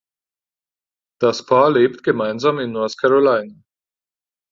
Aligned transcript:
Das 1.19 1.45
Paar 1.45 1.69
lebt 1.69 2.01
gemeinsam 2.03 2.57
in 2.57 2.71
North 2.71 2.97
Carolina. 2.97 3.53